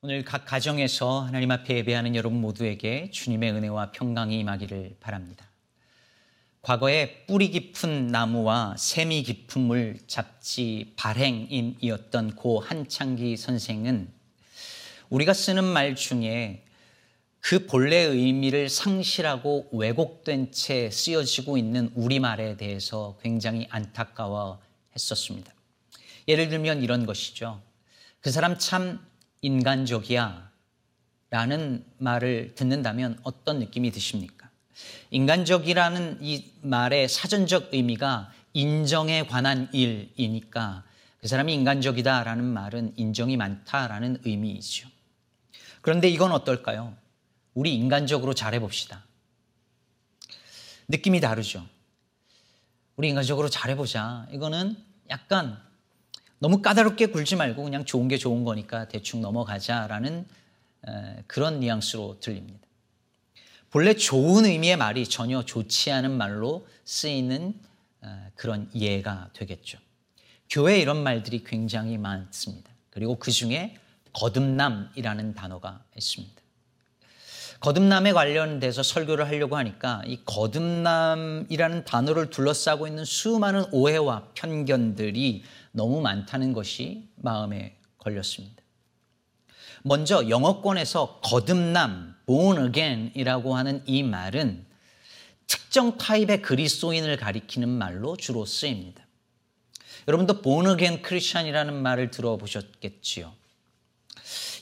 오늘 0.00 0.24
각 0.24 0.46
가정에서 0.46 1.22
하나님 1.22 1.50
앞에 1.50 1.78
예배하는 1.78 2.14
여러분 2.14 2.40
모두에게 2.40 3.10
주님의 3.10 3.50
은혜와 3.50 3.90
평강이 3.90 4.38
임하기를 4.38 4.98
바랍니다. 5.00 5.50
과거에 6.62 7.24
뿌리 7.26 7.50
깊은 7.50 8.06
나무와 8.06 8.76
세미 8.78 9.24
깊은 9.24 9.60
물 9.60 9.98
잡지 10.06 10.92
발행인이었던 10.94 12.36
고 12.36 12.60
한창기 12.60 13.36
선생은 13.36 14.08
우리가 15.10 15.34
쓰는 15.34 15.64
말 15.64 15.96
중에 15.96 16.64
그 17.40 17.66
본래의 17.66 18.10
의미를 18.10 18.68
상실하고 18.68 19.68
왜곡된 19.72 20.52
채 20.52 20.90
쓰여지고 20.92 21.58
있는 21.58 21.90
우리말에 21.96 22.56
대해서 22.56 23.18
굉장히 23.20 23.66
안타까워 23.68 24.60
했었습니다. 24.94 25.52
예를 26.28 26.50
들면 26.50 26.84
이런 26.84 27.04
것이죠. 27.04 27.60
그 28.20 28.30
사람 28.30 28.56
참 28.58 29.04
인간적이야 29.42 30.50
라는 31.30 31.84
말을 31.98 32.54
듣는다면 32.54 33.18
어떤 33.22 33.58
느낌이 33.58 33.90
드십니까? 33.90 34.50
인간적이라는 35.10 36.18
이 36.22 36.52
말의 36.62 37.08
사전적 37.08 37.74
의미가 37.74 38.32
인정에 38.54 39.26
관한 39.26 39.68
일이니까 39.72 40.84
그 41.20 41.28
사람이 41.28 41.52
인간적이다라는 41.52 42.44
말은 42.44 42.94
인정이 42.96 43.36
많다라는 43.36 44.22
의미이죠. 44.24 44.88
그런데 45.80 46.08
이건 46.08 46.32
어떨까요? 46.32 46.96
우리 47.54 47.74
인간적으로 47.74 48.34
잘해봅시다. 48.34 49.04
느낌이 50.88 51.20
다르죠. 51.20 51.66
우리 52.96 53.08
인간적으로 53.08 53.48
잘해보자. 53.48 54.26
이거는 54.32 54.76
약간 55.10 55.60
너무 56.40 56.62
까다롭게 56.62 57.06
굴지 57.06 57.36
말고 57.36 57.64
그냥 57.64 57.84
좋은 57.84 58.08
게 58.08 58.16
좋은 58.16 58.44
거니까 58.44 58.88
대충 58.88 59.20
넘어가자라는 59.20 60.26
그런 61.26 61.60
뉘앙스로 61.60 62.20
들립니다. 62.20 62.60
본래 63.70 63.94
좋은 63.94 64.44
의미의 64.46 64.76
말이 64.76 65.04
전혀 65.06 65.44
좋지 65.44 65.90
않은 65.90 66.12
말로 66.12 66.66
쓰이는 66.84 67.54
그런 68.34 68.70
이해가 68.72 69.30
되겠죠. 69.32 69.78
교회 70.48 70.78
이런 70.78 71.02
말들이 71.02 71.44
굉장히 71.44 71.98
많습니다. 71.98 72.70
그리고 72.90 73.18
그 73.18 73.30
중에 73.30 73.76
거듭남이라는 74.14 75.34
단어가 75.34 75.84
있습니다. 75.96 76.34
거듭남에 77.60 78.12
관련돼서 78.12 78.84
설교를 78.84 79.26
하려고 79.26 79.56
하니까 79.56 80.02
이 80.06 80.20
거듭남이라는 80.24 81.84
단어를 81.84 82.30
둘러싸고 82.30 82.86
있는 82.86 83.04
수많은 83.04 83.64
오해와 83.72 84.28
편견들이 84.34 85.42
너무 85.72 86.00
많다는 86.00 86.52
것이 86.52 87.08
마음에 87.16 87.76
걸렸습니다. 87.98 88.62
먼저 89.82 90.28
영어권에서 90.28 91.20
거듭남, 91.22 92.16
born 92.26 92.66
again이라고 92.66 93.54
하는 93.54 93.82
이 93.86 94.02
말은 94.02 94.66
특정 95.46 95.96
타입의 95.96 96.42
그리스도인을 96.42 97.16
가리키는 97.16 97.68
말로 97.68 98.16
주로 98.16 98.44
쓰입니다. 98.44 99.06
여러분도 100.06 100.42
born 100.42 100.70
again 100.70 101.02
크리스천이라는 101.02 101.74
말을 101.74 102.10
들어보셨겠지요. 102.10 103.32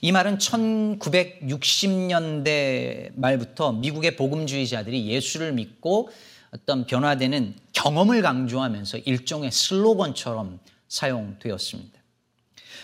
이 0.03 0.12
말은 0.12 0.37
1960년대 0.39 3.11
말부터 3.15 3.73
미국의 3.73 4.17
복음주의자들이 4.17 5.07
예수를 5.07 5.53
믿고 5.53 6.11
어떤 6.51 6.87
변화되는 6.87 7.57
경험을 7.73 8.23
강조하면서 8.23 8.99
일종의 8.99 9.51
슬로건처럼 9.51 10.61
사용되었습니다. 10.89 12.01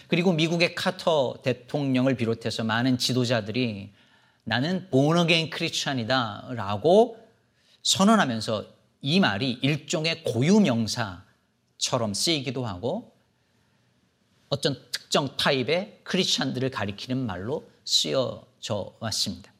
그리고 0.08 0.33
미국의 0.33 0.75
카터 0.75 1.41
대통령을 1.42 2.17
비롯해서 2.17 2.64
많은 2.64 2.98
지도자들이 2.98 3.92
나는 4.44 4.89
본어게인 4.91 5.50
크리스찬이다 5.50 6.49
라고 6.54 7.19
선언하면서 7.82 8.66
이 9.03 9.21
말이 9.21 9.59
일종의 9.62 10.25
고유 10.25 10.60
명사처럼 10.60 12.15
쓰이기도 12.15 12.65
하고 12.66 13.12
어떤 14.49 14.76
특정 14.93 15.37
타입의 15.37 16.00
크리스찬들을 16.05 16.71
가리키는 16.71 17.19
말로 17.25 17.69
쓰여져 17.84 18.97
왔습니다. 19.00 19.53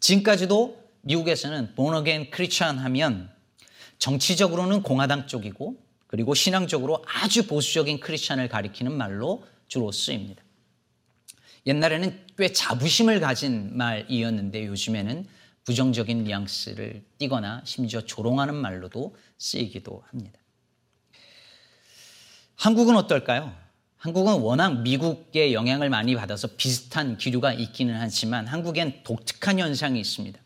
지금까지도 0.00 0.84
미국에서는 1.02 1.74
본어게인 1.74 2.30
크리스찬 2.30 2.78
하면 2.78 3.30
정치적으로는 3.98 4.82
공화당 4.82 5.26
쪽이고 5.26 5.76
그리고 6.06 6.34
신앙적으로 6.34 7.04
아주 7.06 7.46
보수적인 7.46 8.00
크리스찬을 8.00 8.48
가리키는 8.48 8.92
말로 8.92 9.44
주로 9.68 9.90
쓰입니다. 9.92 10.42
옛날에는 11.66 12.26
꽤 12.38 12.52
자부심을 12.52 13.20
가진 13.20 13.76
말이었는데 13.76 14.66
요즘에는 14.66 15.26
부정적인 15.64 16.24
뉘앙스를 16.24 17.04
띠거나 17.18 17.62
심지어 17.64 18.00
조롱하는 18.00 18.54
말로도 18.54 19.16
쓰이기도 19.36 20.04
합니다. 20.08 20.38
한국은 22.54 22.96
어떨까요? 22.96 23.52
한국은 23.96 24.34
워낙 24.34 24.82
미국의 24.82 25.52
영향을 25.52 25.90
많이 25.90 26.14
받아서 26.14 26.48
비슷한 26.56 27.18
기류가 27.18 27.52
있기는 27.54 27.94
하지만 27.98 28.46
한국엔 28.46 29.02
독특한 29.02 29.58
현상이 29.58 29.98
있습니다. 29.98 30.38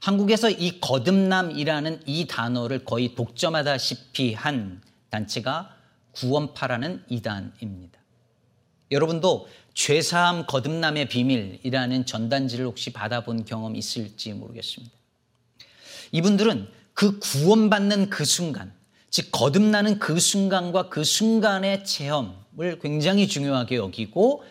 한국에서 0.00 0.50
이 0.50 0.80
거듭남이라는 0.80 2.02
이 2.06 2.26
단어를 2.26 2.84
거의 2.84 3.14
독점하다시피 3.14 4.34
한 4.34 4.82
단체가 5.10 5.76
구원파라는 6.12 7.04
이단입니다. 7.08 8.00
여러분도 8.90 9.46
죄사함 9.74 10.46
거듭남의 10.46 11.08
비밀이라는 11.08 12.06
전단지를 12.06 12.66
혹시 12.66 12.92
받아본 12.92 13.44
경험 13.44 13.76
있을지 13.76 14.32
모르겠습니다. 14.32 14.94
이분들은 16.12 16.68
그 16.94 17.18
구원받는 17.20 18.10
그 18.10 18.24
순간, 18.24 18.72
즉 19.10 19.30
거듭나는 19.30 19.98
그 19.98 20.18
순간과 20.18 20.88
그 20.88 21.04
순간의 21.04 21.84
체험을 21.84 22.78
굉장히 22.82 23.28
중요하게 23.28 23.76
여기고 23.76 24.44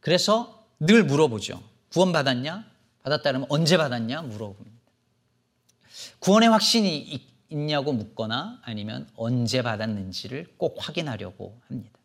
그래서 0.00 0.64
늘 0.80 1.04
물어보죠. 1.04 1.62
구원받았냐? 1.92 2.67
받았다면 3.08 3.46
언제 3.48 3.76
받았냐? 3.76 4.22
물어봅니다. 4.22 4.78
구원의 6.20 6.48
확신이 6.48 7.26
있냐고 7.48 7.92
묻거나 7.92 8.60
아니면 8.62 9.08
언제 9.16 9.62
받았는지를 9.62 10.54
꼭 10.56 10.76
확인하려고 10.78 11.58
합니다. 11.68 11.98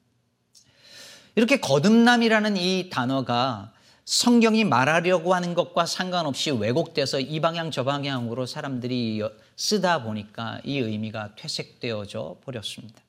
이렇게 1.36 1.60
거듭남이라는 1.60 2.58
이 2.58 2.90
단어가 2.90 3.74
성경이 4.06 4.66
말하려고 4.66 5.34
하는 5.34 5.54
것과 5.54 5.86
상관없이 5.86 6.52
왜곡돼서 6.52 7.20
이 7.20 7.40
방향 7.40 7.72
저 7.72 7.84
방향으로 7.84 8.46
사람들이 8.46 9.22
쓰다 9.56 10.04
보니까 10.04 10.60
이 10.64 10.78
의미가 10.78 11.36
퇴색되어져 11.36 12.38
버렸습니다. 12.44 13.02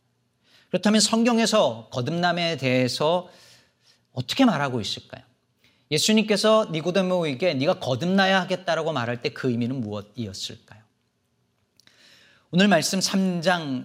그렇다면 0.70 1.00
성경에서 1.00 1.88
거듭남에 1.92 2.56
대해서 2.56 3.28
어떻게 4.12 4.44
말하고 4.44 4.80
있을까요? 4.80 5.22
예수님께서 5.90 6.68
니고데모에게 6.72 7.54
네가 7.54 7.78
거듭나야 7.78 8.40
하겠다라고 8.42 8.92
말할 8.92 9.22
때 9.22 9.30
그 9.30 9.50
의미는 9.50 9.80
무엇이었을까요? 9.80 10.82
오늘 12.50 12.68
말씀 12.68 12.98
3장 13.00 13.84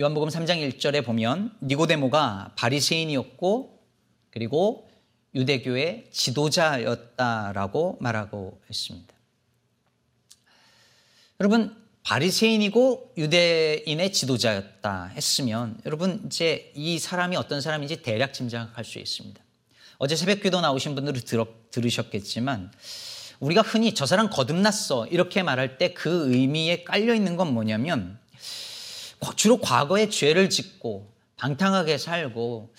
요한복음 0.00 0.28
3장 0.28 0.78
1절에 0.78 1.04
보면 1.04 1.56
니고데모가 1.62 2.54
바리새인이었고 2.56 3.80
그리고 4.30 4.88
유대교의 5.34 6.08
지도자였다라고 6.12 7.98
말하고 8.00 8.60
있습니다. 8.70 9.14
여러분 11.40 11.76
바리새인이고 12.02 13.14
유대인의 13.16 14.12
지도자였다 14.12 15.06
했으면 15.06 15.78
여러분 15.86 16.22
이제 16.26 16.72
이 16.74 16.98
사람이 16.98 17.36
어떤 17.36 17.60
사람인지 17.60 18.02
대략 18.02 18.32
짐작할 18.32 18.84
수 18.84 18.98
있습니다. 18.98 19.42
어제 20.02 20.16
새벽 20.16 20.40
기도 20.42 20.62
나오신 20.62 20.94
분들은 20.94 21.20
들어, 21.26 21.46
들으셨겠지만 21.70 22.72
우리가 23.38 23.60
흔히 23.60 23.92
저 23.94 24.06
사람 24.06 24.30
거듭났어 24.30 25.06
이렇게 25.08 25.42
말할 25.42 25.76
때 25.76 25.92
그 25.92 26.32
의미에 26.32 26.84
깔려 26.84 27.14
있는 27.14 27.36
건 27.36 27.52
뭐냐면 27.52 28.18
주로 29.36 29.58
과거에 29.58 30.08
죄를 30.08 30.48
짓고 30.48 31.12
방탕하게 31.36 31.98
살고 31.98 32.72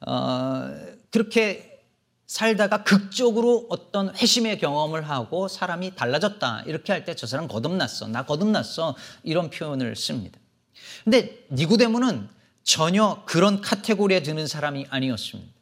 어, 0.00 0.74
그렇게 1.12 1.78
살다가 2.26 2.82
극적으로 2.82 3.66
어떤 3.70 4.12
회심의 4.16 4.58
경험을 4.58 5.08
하고 5.08 5.46
사람이 5.46 5.94
달라졌다 5.94 6.64
이렇게 6.66 6.92
할 6.92 7.04
때 7.04 7.14
저 7.14 7.28
사람 7.28 7.46
거듭났어 7.46 8.08
나 8.08 8.26
거듭났어 8.26 8.96
이런 9.22 9.48
표현을 9.50 9.94
씁니다. 9.94 10.40
근데 11.04 11.46
니고데모는 11.52 12.28
전혀 12.64 13.22
그런 13.26 13.60
카테고리에 13.60 14.24
드는 14.24 14.48
사람이 14.48 14.86
아니었습니다. 14.90 15.57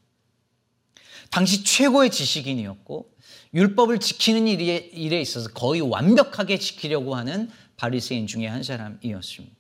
당시 1.31 1.65
최고의 1.65 2.11
지식인이었고 2.11 3.11
율법을 3.55 4.01
지키는 4.01 4.49
일에, 4.49 4.77
일에 4.77 5.21
있어서 5.21 5.51
거의 5.51 5.81
완벽하게 5.81 6.59
지키려고 6.59 7.15
하는 7.15 7.51
바리새인 7.77 8.27
중에 8.27 8.47
한 8.47 8.63
사람이었습니다. 8.63 9.57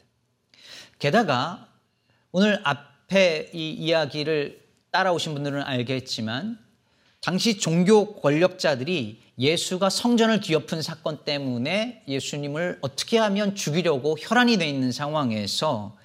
게다가 0.98 1.68
오늘 2.32 2.60
앞에 2.64 3.50
이 3.54 3.70
이야기를 3.70 4.66
따라오신 4.90 5.34
분들은 5.34 5.62
알겠지만 5.62 6.58
당시 7.20 7.58
종교 7.58 8.14
권력자들이 8.16 9.20
예수가 9.38 9.90
성전을 9.90 10.40
뒤엎은 10.40 10.80
사건 10.80 11.24
때문에 11.24 12.02
예수님을 12.08 12.78
어떻게 12.80 13.18
하면 13.18 13.54
죽이려고 13.54 14.16
혈안이 14.18 14.56
돼 14.58 14.68
있는 14.68 14.92
상황에서 14.92 15.96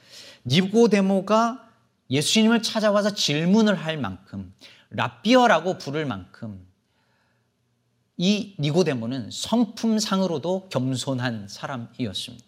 니고데모가 0.45 1.69
예수님을 2.09 2.61
찾아와서 2.61 3.13
질문을 3.13 3.75
할 3.75 3.97
만큼 3.97 4.53
라비어라고 4.91 5.77
부를 5.77 6.05
만큼 6.05 6.65
이 8.17 8.55
니고데모는 8.59 9.31
성품상으로도 9.31 10.69
겸손한 10.69 11.47
사람이었습니다. 11.47 12.45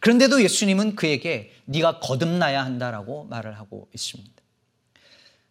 그런데도 0.00 0.42
예수님은 0.42 0.96
그에게 0.96 1.52
네가 1.66 2.00
거듭나야 2.00 2.64
한다라고 2.64 3.24
말을 3.24 3.58
하고 3.58 3.88
있습니다. 3.94 4.32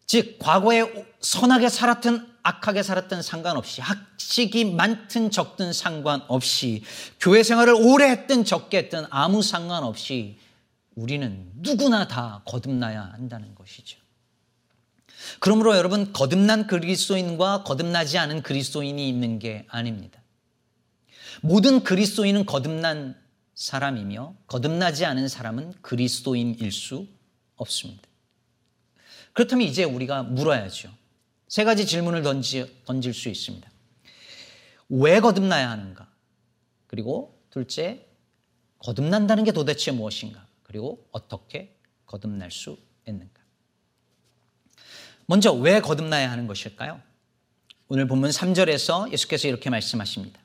즉 0.06 0.38
과거에 0.40 1.08
선하게 1.22 1.70
살았든 1.70 2.34
악하게 2.44 2.84
살았든 2.84 3.22
상관없이 3.22 3.80
학식이 3.80 4.66
많든 4.74 5.32
적든 5.32 5.72
상관없이 5.72 6.84
교회 7.20 7.42
생활을 7.42 7.74
오래 7.74 8.10
했든 8.10 8.44
적게 8.44 8.80
했든 8.80 9.06
아무 9.10 9.42
상관없이 9.42 10.38
우리는 10.96 11.50
누구나 11.56 12.08
다 12.08 12.42
거듭나야 12.46 13.14
한다는 13.14 13.56
것이죠. 13.56 14.03
그러므로 15.40 15.76
여러분 15.76 16.14
거듭난 16.14 16.68
그리스도인과 16.68 17.64
거듭나지 17.64 18.18
않은 18.18 18.42
그리스도인이 18.42 19.08
있는 19.08 19.40
게 19.40 19.66
아닙니다. 19.70 20.22
모든 21.42 21.84
그리스도인은 21.84 22.46
거듭난 22.46 23.22
사람이며 23.56 24.36
거듭나지 24.48 25.06
않은 25.06 25.28
사람은 25.28 25.74
그리스도인일 25.82 26.72
수 26.72 27.08
없습니다. 27.56 28.04
그렇다면 29.34 29.68
이제 29.68 29.84
우리가 29.84 30.24
물어야죠. 30.24 30.90
세 31.48 31.64
가지 31.64 31.86
질문을 31.86 32.24
던지, 32.24 32.82
던질 32.86 33.14
수 33.14 33.30
있습니다. 33.30 33.70
왜 34.90 35.20
거듭나야 35.20 35.70
하는가? 35.70 36.08
그리고 36.88 37.40
둘째, 37.50 38.08
거듭난다는 38.80 39.44
게 39.44 39.52
도대체 39.52 39.92
무엇인가? 39.92 40.48
그리고 40.64 41.08
어떻게 41.12 41.78
거듭날 42.06 42.52
수 42.52 42.78
있는가? 43.08 43.43
먼저 45.26 45.52
왜 45.54 45.80
거듭나야 45.80 46.30
하는 46.32 46.48
것일까요? 46.48 47.02
오늘 47.88 48.08
본문 48.08 48.30
3절에서 48.30 49.12
예수께서 49.12 49.48
이렇게 49.48 49.70
말씀하십니다. 49.70 50.40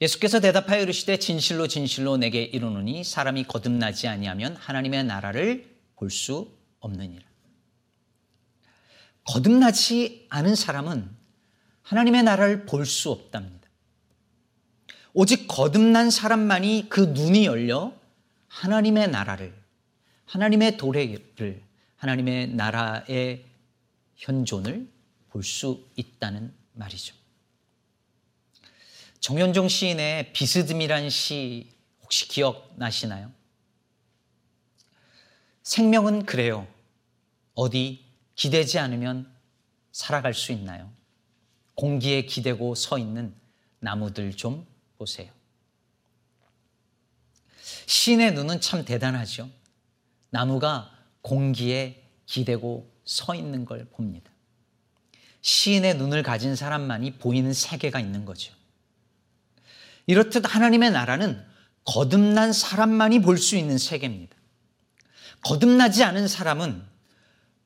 예수께서 0.00 0.40
대답하여 0.40 0.82
이르시되 0.82 1.18
진실로 1.18 1.68
진실로 1.68 2.16
내게 2.16 2.42
이르노니 2.42 3.04
사람이 3.04 3.44
거듭나지 3.44 4.08
아니하면 4.08 4.56
하나님의 4.56 5.04
나라를 5.04 5.74
볼 5.96 6.10
수 6.10 6.54
없느니라. 6.80 7.24
거듭나지 9.24 10.26
않은 10.28 10.54
사람은 10.54 11.08
하나님의 11.82 12.22
나라를 12.22 12.66
볼 12.66 12.84
수 12.86 13.10
없답니다. 13.10 13.66
오직 15.14 15.48
거듭난 15.48 16.10
사람만이 16.10 16.86
그 16.90 17.00
눈이 17.00 17.46
열려 17.46 17.94
하나님의 18.48 19.08
나라를, 19.08 19.54
하나님의 20.26 20.76
도래를, 20.76 21.62
하나님의 21.96 22.48
나라의 22.48 23.44
현존을 24.16 24.88
볼 25.30 25.42
수 25.42 25.86
있다는 25.96 26.54
말이죠. 26.72 27.14
정현종 29.20 29.68
시인의 29.68 30.32
비스듬이란 30.32 31.10
시 31.10 31.74
혹시 32.02 32.26
기억나시나요? 32.28 33.30
생명은 35.62 36.24
그래요. 36.26 36.66
어디 37.54 38.04
기대지 38.34 38.78
않으면 38.78 39.30
살아갈 39.92 40.32
수 40.32 40.52
있나요? 40.52 40.90
공기에 41.74 42.22
기대고 42.22 42.74
서 42.74 42.98
있는 42.98 43.34
나무들 43.80 44.34
좀 44.36 44.66
보세요. 44.96 45.30
신의 47.86 48.32
눈은 48.32 48.60
참 48.60 48.84
대단하죠. 48.84 49.50
나무가 50.30 50.90
공기에 51.20 52.02
기대고 52.26 52.95
서 53.06 53.34
있는 53.34 53.64
걸 53.64 53.86
봅니다. 53.86 54.30
시인의 55.40 55.96
눈을 55.96 56.22
가진 56.22 56.56
사람만이 56.56 57.12
보이는 57.18 57.52
세계가 57.52 58.00
있는 58.00 58.24
거죠. 58.24 58.52
이렇듯 60.06 60.42
하나님의 60.44 60.90
나라는 60.90 61.42
거듭난 61.84 62.52
사람만이 62.52 63.22
볼 63.22 63.38
수 63.38 63.56
있는 63.56 63.78
세계입니다. 63.78 64.36
거듭나지 65.42 66.02
않은 66.02 66.26
사람은 66.26 66.82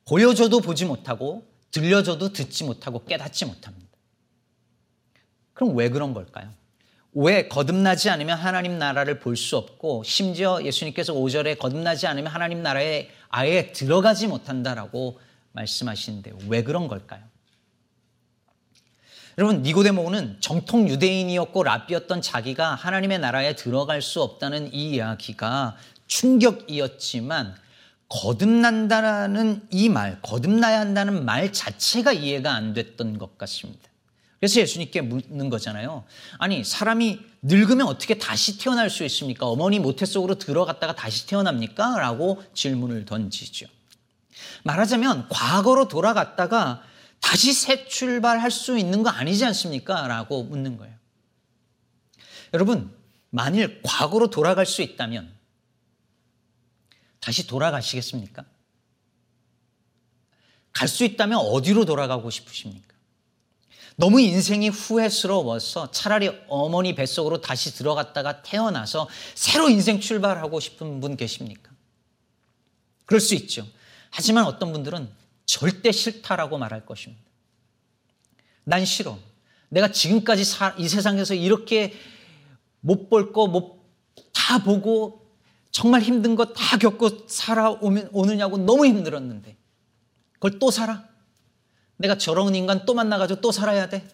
보여줘도 0.06 0.60
보지 0.60 0.84
못하고 0.84 1.46
들려줘도 1.70 2.32
듣지 2.32 2.64
못하고 2.64 3.04
깨닫지 3.04 3.46
못합니다. 3.46 3.88
그럼 5.54 5.74
왜 5.76 5.88
그런 5.88 6.12
걸까요? 6.12 6.52
왜 7.12 7.48
거듭나지 7.48 8.10
않으면 8.10 8.38
하나님 8.38 8.78
나라를 8.78 9.20
볼 9.20 9.36
수 9.36 9.56
없고 9.56 10.02
심지어 10.04 10.62
예수님께서 10.62 11.14
5절에 11.14 11.58
거듭나지 11.58 12.06
않으면 12.06 12.30
하나님 12.32 12.62
나라에 12.62 13.08
아예 13.28 13.72
들어가지 13.72 14.26
못한다라고 14.26 15.18
말씀하시는데 15.52 16.32
왜 16.48 16.62
그런 16.62 16.88
걸까요? 16.88 17.22
여러분 19.38 19.62
니고데모는 19.62 20.38
정통 20.40 20.88
유대인이었고 20.88 21.62
랍비였던 21.62 22.20
자기가 22.20 22.74
하나님의 22.74 23.20
나라에 23.20 23.54
들어갈 23.56 24.02
수 24.02 24.22
없다는 24.22 24.74
이 24.74 24.90
이야기가 24.90 25.76
충격이었지만 26.08 27.54
거듭난다는 28.10 29.68
이 29.70 29.88
말, 29.88 30.20
거듭나야 30.20 30.80
한다는 30.80 31.24
말 31.24 31.52
자체가 31.52 32.12
이해가 32.12 32.52
안 32.52 32.74
됐던 32.74 33.18
것 33.18 33.38
같습니다. 33.38 33.88
그래서 34.40 34.60
예수님께 34.60 35.02
묻는 35.02 35.48
거잖아요. 35.48 36.04
아니, 36.38 36.64
사람이 36.64 37.20
늙으면 37.42 37.86
어떻게 37.86 38.18
다시 38.18 38.58
태어날 38.58 38.90
수 38.90 39.04
있습니까? 39.04 39.46
어머니 39.46 39.78
모태 39.78 40.06
속으로 40.06 40.36
들어갔다가 40.36 40.94
다시 40.94 41.26
태어납니까? 41.26 41.98
라고 42.00 42.42
질문을 42.54 43.04
던지죠. 43.04 43.66
말하자면 44.64 45.28
과거로 45.28 45.88
돌아갔다가 45.88 46.82
다시 47.20 47.52
새 47.52 47.86
출발할 47.86 48.50
수 48.50 48.78
있는 48.78 49.02
거 49.02 49.10
아니지 49.10 49.44
않습니까? 49.44 50.06
라고 50.08 50.42
묻는 50.42 50.76
거예요. 50.76 50.94
여러분, 52.54 52.94
만일 53.30 53.80
과거로 53.82 54.30
돌아갈 54.30 54.66
수 54.66 54.82
있다면 54.82 55.32
다시 57.20 57.46
돌아가시겠습니까? 57.46 58.44
갈 60.72 60.88
수 60.88 61.04
있다면 61.04 61.38
어디로 61.38 61.84
돌아가고 61.84 62.30
싶으십니까? 62.30 62.94
너무 63.96 64.20
인생이 64.20 64.70
후회스러워서 64.70 65.90
차라리 65.90 66.30
어머니 66.48 66.94
뱃속으로 66.94 67.42
다시 67.42 67.74
들어갔다가 67.74 68.40
태어나서 68.42 69.08
새로 69.34 69.68
인생 69.68 70.00
출발하고 70.00 70.58
싶은 70.58 71.00
분 71.00 71.16
계십니까? 71.18 71.70
그럴 73.04 73.20
수 73.20 73.34
있죠. 73.34 73.66
하지만 74.10 74.44
어떤 74.44 74.72
분들은 74.72 75.10
절대 75.46 75.92
싫다라고 75.92 76.58
말할 76.58 76.86
것입니다. 76.86 77.22
난 78.64 78.84
싫어. 78.84 79.18
내가 79.68 79.90
지금까지 79.92 80.42
이 80.78 80.88
세상에서 80.88 81.34
이렇게 81.34 81.94
못 82.80 83.08
볼 83.08 83.32
거, 83.32 83.46
못 83.46 83.80
다 84.32 84.58
보고 84.64 85.30
정말 85.70 86.02
힘든 86.02 86.34
거 86.34 86.52
다 86.52 86.76
겪고 86.76 87.28
살아오느냐고 87.28 88.58
너무 88.58 88.84
힘들었는데 88.86 89.56
그걸 90.32 90.58
또 90.58 90.70
살아? 90.72 91.08
내가 91.96 92.18
저런 92.18 92.54
인간 92.56 92.84
또 92.84 92.94
만나가지고 92.94 93.40
또 93.40 93.52
살아야 93.52 93.88
돼? 93.88 94.08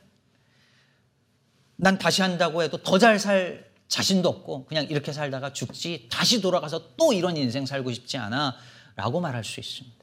난 1.77 1.99
다시 1.99 2.21
한다고 2.23 2.63
해도 2.63 2.77
더 2.83 2.99
잘 2.99 3.19
살 3.19 3.65
자신도 3.89 4.29
없고 4.29 4.67
그냥 4.67 4.85
이렇게 4.91 5.13
살다가 5.13 5.53
죽지 5.53 6.09
다시 6.11 6.41
돌아가서 6.43 6.97
또 6.97 7.13
이런 7.13 7.37
인생 7.37 7.65
살고 7.65 7.93
싶지 7.93 8.19
않아 8.19 8.57
라고 8.97 9.21
말할 9.21 9.45
수 9.45 9.61
있습니다. 9.61 9.97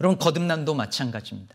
여러분 0.00 0.18
거듭남도 0.18 0.74
마찬가지입니다. 0.74 1.54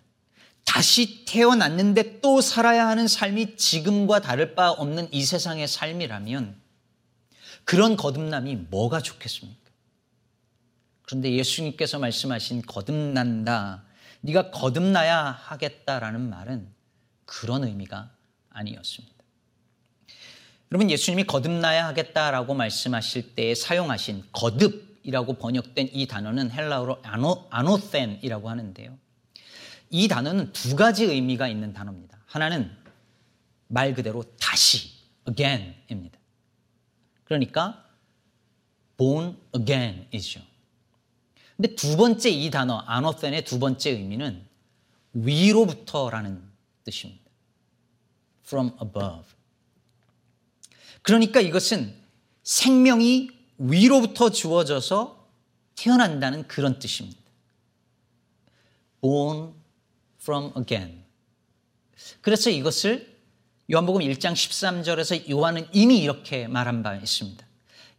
다시 0.65 1.25
태어났는데 1.25 2.21
또 2.21 2.41
살아야 2.41 2.87
하는 2.87 3.07
삶이 3.07 3.55
지금과 3.57 4.21
다를 4.21 4.55
바 4.55 4.71
없는 4.71 5.09
이 5.11 5.23
세상의 5.23 5.67
삶이라면 5.67 6.59
그런 7.63 7.95
거듭남이 7.95 8.55
뭐가 8.69 9.01
좋겠습니까? 9.01 9.59
그런데 11.03 11.31
예수님께서 11.33 11.99
말씀하신 11.99 12.61
거듭난다. 12.63 13.83
네가 14.21 14.51
거듭나야 14.51 15.31
하겠다라는 15.31 16.29
말은 16.29 16.67
그런 17.25 17.63
의미가 17.63 18.11
아니었습니다. 18.49 19.15
여러분 20.71 20.89
예수님이 20.89 21.25
거듭나야 21.25 21.85
하겠다라고 21.87 22.53
말씀하실 22.53 23.35
때 23.35 23.55
사용하신 23.55 24.23
거듭 24.31 24.90
이라고 25.03 25.33
번역된 25.33 25.89
이 25.93 26.07
단어는 26.07 26.51
헬라어로 26.51 26.99
아노, 27.03 27.47
아노센이라고 27.49 28.49
하는데요. 28.49 28.97
이 29.89 30.07
단어는 30.07 30.53
두 30.53 30.75
가지 30.75 31.05
의미가 31.05 31.47
있는 31.47 31.73
단어입니다. 31.73 32.19
하나는 32.25 32.71
말 33.67 33.93
그대로 33.93 34.23
다시, 34.39 34.91
again입니다. 35.27 36.19
그러니까 37.23 37.85
born 38.97 39.37
again이죠. 39.55 40.41
근데 41.57 41.75
두 41.75 41.97
번째 41.97 42.29
이 42.29 42.49
단어, 42.49 42.77
아노센의 42.79 43.45
두 43.45 43.59
번째 43.59 43.91
의미는 43.91 44.45
위로부터라는 45.13 46.41
뜻입니다. 46.83 47.21
from 48.45 48.71
above. 48.81 49.25
그러니까 51.01 51.41
이것은 51.41 51.95
생명이 52.43 53.29
위로부터 53.69 54.29
주어져서 54.29 55.27
태어난다는 55.75 56.47
그런 56.47 56.79
뜻입니다. 56.79 57.19
born 59.01 59.53
from 60.21 60.51
again. 60.57 61.03
그래서 62.21 62.49
이것을 62.49 63.11
요한복음 63.71 64.01
1장 64.01 64.33
13절에서 64.33 65.29
요한은 65.29 65.67
이미 65.71 65.99
이렇게 65.99 66.47
말한 66.47 66.83
바 66.83 66.95
있습니다. 66.95 67.45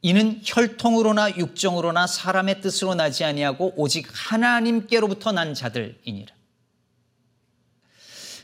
이는 0.02 0.40
혈통으로나 0.44 1.36
육정으로나 1.36 2.08
사람의 2.08 2.60
뜻으로 2.60 2.94
나지 2.94 3.24
아니하고 3.24 3.72
오직 3.76 4.08
하나님께로부터 4.10 5.32
난 5.32 5.54
자들이니라. 5.54 6.34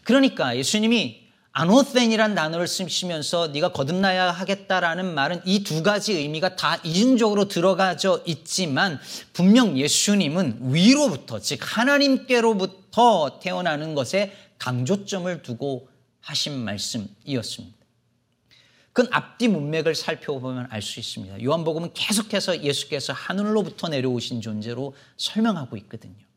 그러니까 0.05 0.57
예수님이 0.57 1.28
아노센이란 1.59 2.37
단어를 2.37 2.69
쓰시면서 2.69 3.49
네가 3.49 3.73
거듭나야 3.73 4.31
하겠다라는 4.31 5.13
말은 5.13 5.43
이 5.45 5.65
두 5.65 5.83
가지 5.83 6.13
의미가 6.13 6.55
다 6.55 6.77
이중적으로 6.85 7.49
들어가져 7.49 8.23
있지만 8.27 9.01
분명 9.33 9.77
예수님은 9.77 10.73
위로부터 10.73 11.41
즉 11.41 11.59
하나님께로부터 11.61 13.41
태어나는 13.43 13.97
것에 13.97 14.33
강조점을 14.59 15.43
두고 15.43 15.89
하신 16.21 16.65
말씀이었습니다. 16.65 17.77
그건 18.93 19.13
앞뒤 19.13 19.49
문맥을 19.49 19.97
살펴보면 19.97 20.69
알 20.71 20.81
수 20.81 21.01
있습니다. 21.01 21.43
요한복음은 21.43 21.93
계속해서 21.93 22.63
예수께서 22.63 23.13
하늘로부터 23.13 23.89
내려오신 23.89 24.43
존재로 24.43 24.95
설명하고 25.17 25.77
있거든요. 25.79 26.28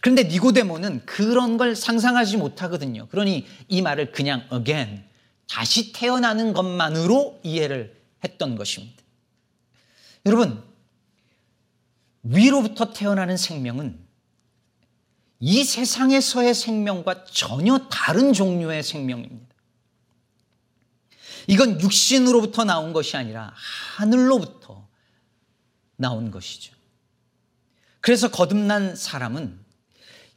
그런데 0.00 0.24
니고데모는 0.24 1.06
그런 1.06 1.56
걸 1.56 1.74
상상하지 1.76 2.36
못하거든요. 2.36 3.06
그러니 3.08 3.46
이 3.68 3.82
말을 3.82 4.12
그냥 4.12 4.46
again 4.52 5.04
다시 5.48 5.92
태어나는 5.92 6.52
것만으로 6.52 7.40
이해를 7.42 8.00
했던 8.24 8.56
것입니다. 8.56 9.02
여러분 10.26 10.62
위로부터 12.22 12.92
태어나는 12.92 13.36
생명은 13.36 13.98
이 15.40 15.64
세상에서의 15.64 16.54
생명과 16.54 17.24
전혀 17.24 17.88
다른 17.88 18.32
종류의 18.32 18.82
생명입니다. 18.84 19.52
이건 21.48 21.80
육신으로부터 21.80 22.64
나온 22.64 22.92
것이 22.92 23.16
아니라 23.16 23.52
하늘로부터 23.96 24.86
나온 25.96 26.30
것이죠. 26.30 26.74
그래서 28.00 28.30
거듭난 28.30 28.94
사람은 28.94 29.61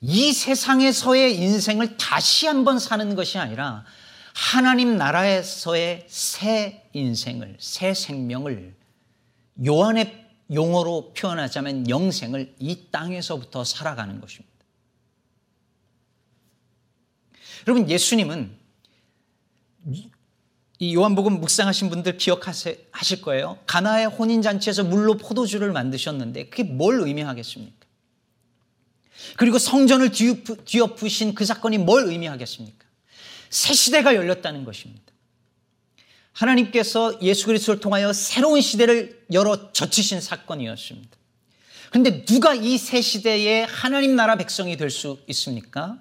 이 0.02 0.34
세상에서의 0.34 1.38
인생을 1.38 1.98
다시 1.98 2.48
한번 2.48 2.80
사는 2.80 3.16
것이 3.16 3.38
아니라 3.38 3.86
하나님 4.34 4.98
나라에서의 4.98 6.06
새 6.10 6.90
인생을, 6.94 7.56
새 7.60 7.94
생명을 7.94 8.76
요한의 9.66 10.26
용어로 10.54 11.14
표현하자면 11.14 11.90
영생을 11.90 12.54
이 12.60 12.92
땅에서부터 12.92 13.64
살아가는 13.64 14.20
것입니다. 14.20 14.54
여러분, 17.68 17.90
예수님은 17.90 18.56
이 20.80 20.94
요한복음 20.94 21.40
묵상하신 21.40 21.90
분들 21.90 22.18
기억하실 22.18 23.22
거예요. 23.24 23.58
가나의 23.66 24.08
혼인잔치에서 24.08 24.84
물로 24.84 25.16
포도주를 25.18 25.72
만드셨는데 25.72 26.50
그게 26.50 26.64
뭘 26.64 27.00
의미하겠습니까? 27.00 27.85
그리고 29.38 29.58
성전을 29.60 30.12
뒤엎 30.12 31.04
으신 31.04 31.36
그 31.36 31.46
사건이 31.46 31.78
뭘 31.80 32.06
의미하겠습니까? 32.06 32.86
새 33.50 33.74
시대가 33.74 34.16
열렸다는 34.16 34.66
것입니다. 34.66 35.04
하나님께서 36.34 37.22
예수 37.22 37.46
그리스도를 37.46 37.80
통하여 37.80 38.12
새로운 38.12 38.60
시대를 38.62 39.26
열어 39.32 39.72
젖히신 39.72 40.20
사건이었습니다. 40.22 41.10
그런데 41.90 42.26
누가 42.26 42.54
이 42.54 42.78
새 42.78 43.02
시대의 43.02 43.66
하나님 43.68 44.16
나라 44.16 44.36
백성이 44.36 44.76
될 44.76 44.90
수 44.90 45.20
있습니까? 45.28 45.98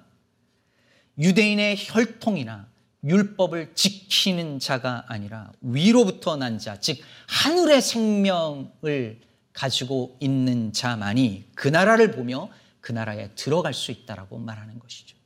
유대인의 1.19 1.76
혈통이나 1.78 2.66
율법을 3.04 3.73
지키는 3.75 4.59
자가 4.59 5.04
아니라 5.09 5.52
위로부터 5.61 6.37
난 6.37 6.59
자, 6.59 6.81
즉 6.81 6.99
하늘의 7.28 7.81
생명을 7.83 9.21
가지고 9.52 10.16
있는 10.21 10.73
자만이 10.73 11.45
그 11.54 11.69
나라를 11.69 12.11
보며 12.11 12.49
그 12.85 12.93
나라에 12.93 13.35
들어갈 13.35 13.73
수 13.73 13.93
있다라고 13.93 14.37
말하는 14.37 14.79
것이죠. 14.79 15.17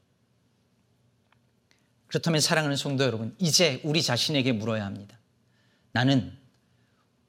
그렇다면 2.06 2.40
사랑하는 2.40 2.76
성도 2.76 3.02
여러분, 3.02 3.34
이제 3.40 3.80
우리 3.82 4.00
자신에게 4.00 4.52
물어야 4.52 4.86
합니다. 4.86 5.18
나는 5.90 6.38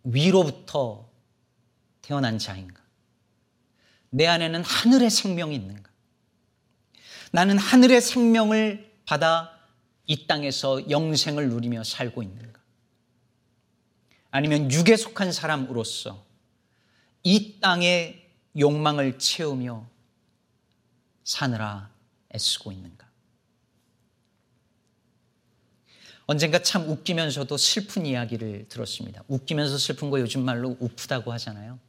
위로부터 0.04 1.10
태어난 2.04 2.38
자인가? 2.38 2.80
내 4.12 4.28
안에는 4.28 4.64
하늘의 4.64 5.10
생명이 5.10 5.56
있는가? 5.56 5.90
나는 7.32 7.58
하늘의 7.58 8.00
생명을 8.00 9.02
받아 9.08 9.60
이 10.06 10.28
땅에서 10.28 10.92
영생을 10.92 11.50
누리며 11.50 11.84
살고 11.84 12.22
있는가? 12.22 12.62
아니면 14.30 14.72
육에 14.72 14.96
속한 14.96 15.32
사람으로서 15.32 16.24
이 17.24 17.60
땅의 17.60 18.30
욕망을 18.60 19.18
채우며 19.18 19.90
사느라 21.30 21.92
애쓰고 22.34 22.72
있는가? 22.72 23.08
언젠가 26.26 26.64
참 26.64 26.90
웃기면서도 26.90 27.56
슬픈 27.56 28.08
이야기를 28.08 28.68
들었습니다. 28.68 29.24
웃기면서 29.28 29.78
슬픈 29.78 30.10
거 30.10 30.20
요즘 30.20 30.44
말로 30.44 30.76
우프다고 30.80 31.32
하잖아요. 31.34 31.80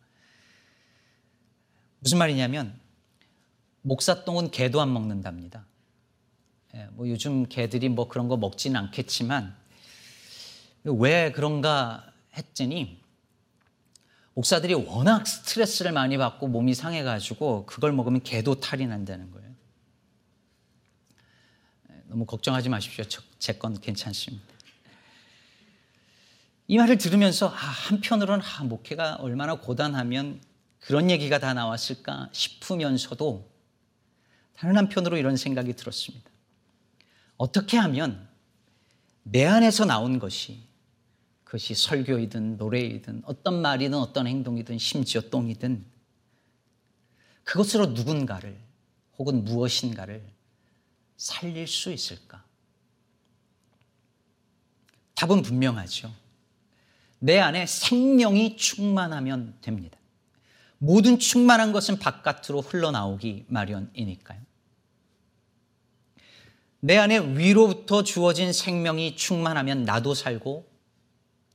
무슨 2.00 2.18
말이냐면 2.18 2.78
목사똥은 3.80 4.50
개도 4.50 4.78
안 4.78 4.92
먹는답니다. 4.92 5.64
예, 6.74 6.88
뭐 6.92 7.08
요즘 7.08 7.46
개들이 7.48 7.88
뭐 7.88 8.08
그런 8.08 8.28
거 8.28 8.36
먹지는 8.36 8.78
않겠지만 8.78 9.56
왜 10.84 11.32
그런가 11.32 12.12
했더니 12.36 13.00
목사들이 14.34 14.74
워낙 14.74 15.26
스트레스를 15.26 15.92
많이 15.92 16.16
받고 16.16 16.48
몸이 16.48 16.74
상해가지고 16.74 17.66
그걸 17.66 17.92
먹으면 17.92 18.22
개도 18.22 18.60
탈이 18.60 18.86
난다는 18.86 19.30
거예요. 19.32 19.50
예, 21.90 21.94
너무 22.08 22.24
걱정하지 22.26 22.68
마십시오. 22.68 23.04
제 23.38 23.58
건 23.58 23.80
괜찮습니다. 23.80 24.44
이 26.68 26.78
말을 26.78 26.98
들으면서 26.98 27.48
아, 27.48 27.52
한편으로는 27.52 28.44
아, 28.44 28.64
목회가 28.64 29.16
얼마나 29.16 29.56
고단하면 29.56 30.40
그런 30.78 31.10
얘기가 31.10 31.38
다 31.38 31.52
나왔을까 31.52 32.28
싶으면서도 32.32 33.50
다른 34.56 34.76
한편으로 34.76 35.16
이런 35.16 35.36
생각이 35.36 35.74
들었습니다. 35.74 36.30
어떻게 37.36 37.76
하면 37.76 38.28
내 39.24 39.46
안에서 39.46 39.84
나온 39.84 40.18
것이 40.18 40.62
그것이 41.50 41.74
설교이든 41.74 42.58
노래이든 42.58 43.22
어떤 43.24 43.60
말이든 43.60 43.98
어떤 43.98 44.28
행동이든 44.28 44.78
심지어 44.78 45.20
똥이든 45.20 45.84
그것으로 47.42 47.86
누군가를 47.86 48.56
혹은 49.18 49.42
무엇인가를 49.44 50.24
살릴 51.16 51.66
수 51.66 51.90
있을까? 51.90 52.44
답은 55.16 55.42
분명하죠. 55.42 56.14
내 57.18 57.40
안에 57.40 57.66
생명이 57.66 58.56
충만하면 58.56 59.56
됩니다. 59.60 59.98
모든 60.78 61.18
충만한 61.18 61.72
것은 61.72 61.98
바깥으로 61.98 62.60
흘러나오기 62.60 63.46
마련이니까요. 63.48 64.40
내 66.78 66.96
안에 66.96 67.18
위로부터 67.36 68.04
주어진 68.04 68.52
생명이 68.52 69.16
충만하면 69.16 69.82
나도 69.82 70.14
살고 70.14 70.69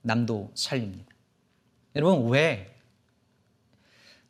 남도 0.05 0.51
살립니다. 0.53 1.11
여러분, 1.95 2.29
왜? 2.29 2.79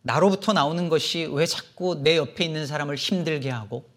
나로부터 0.01 0.53
나오는 0.53 0.87
것이 0.87 1.25
왜 1.25 1.45
자꾸 1.45 2.01
내 2.01 2.15
옆에 2.15 2.45
있는 2.45 2.65
사람을 2.65 2.95
힘들게 2.95 3.49
하고 3.49 3.89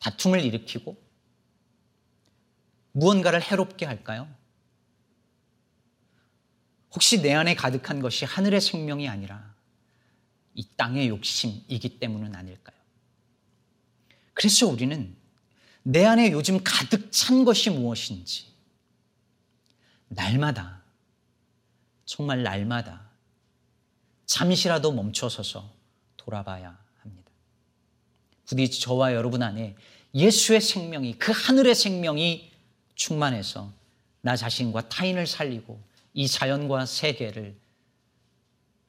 다툼을 0.00 0.44
일으키고 0.44 1.00
무언가를 2.92 3.40
해롭게 3.42 3.86
할까요? 3.86 4.28
혹시 6.94 7.22
내 7.22 7.32
안에 7.32 7.54
가득한 7.54 8.00
것이 8.00 8.24
하늘의 8.24 8.60
생명이 8.60 9.08
아니라 9.08 9.54
이 10.54 10.66
땅의 10.76 11.08
욕심이기 11.08 12.00
때문은 12.00 12.34
아닐까요? 12.34 12.76
그래서 14.34 14.66
우리는 14.66 15.14
내 15.84 16.04
안에 16.04 16.32
요즘 16.32 16.58
가득 16.64 17.12
찬 17.12 17.44
것이 17.44 17.70
무엇인지 17.70 18.51
날마다 20.14 20.82
정말 22.04 22.42
날마다 22.42 23.10
잠시라도 24.26 24.92
멈춰서서 24.92 25.70
돌아봐야 26.16 26.78
합니다. 26.98 27.30
부디 28.46 28.70
저와 28.70 29.14
여러분 29.14 29.42
안에 29.42 29.74
예수의 30.14 30.60
생명이 30.60 31.18
그 31.18 31.32
하늘의 31.34 31.74
생명이 31.74 32.52
충만해서 32.94 33.72
나 34.20 34.36
자신과 34.36 34.88
타인을 34.88 35.26
살리고 35.26 35.80
이 36.14 36.28
자연과 36.28 36.86
세계를 36.86 37.56